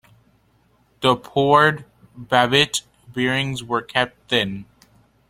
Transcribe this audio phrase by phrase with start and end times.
[1.01, 1.85] The poured
[2.17, 4.65] Babbitt bearings were kept thin.